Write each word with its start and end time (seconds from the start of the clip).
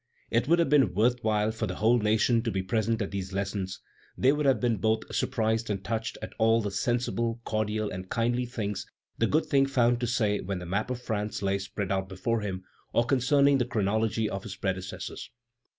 "It 0.31 0.47
would 0.47 0.57
have 0.57 0.67
been 0.69 0.95
worth 0.95 1.23
while 1.23 1.51
for 1.51 1.67
the 1.67 1.75
whole 1.75 1.99
nation 1.99 2.41
to 2.41 2.49
be 2.49 2.63
present 2.63 3.03
at 3.03 3.11
these 3.11 3.33
lessons; 3.33 3.79
they 4.17 4.31
would 4.33 4.47
have 4.47 4.59
been 4.59 4.77
both 4.77 5.01
surprised 5.15 5.69
and 5.69 5.83
touched 5.83 6.17
at 6.23 6.33
all 6.39 6.59
the 6.59 6.71
sensible, 6.71 7.39
cordial, 7.43 7.91
and 7.91 8.09
kindly 8.09 8.47
things 8.47 8.87
the 9.19 9.27
good 9.27 9.47
King 9.51 9.67
found 9.67 9.99
to 9.99 10.07
say 10.07 10.39
when 10.39 10.57
the 10.57 10.65
map 10.65 10.89
of 10.89 10.99
France 10.99 11.43
lay 11.43 11.59
spread 11.59 11.91
out 11.91 12.09
before 12.09 12.41
him, 12.41 12.63
or 12.93 13.05
concerning 13.05 13.59
the 13.59 13.65
chronology 13.65 14.27
of 14.27 14.41
his 14.41 14.55
predecessors. 14.55 15.29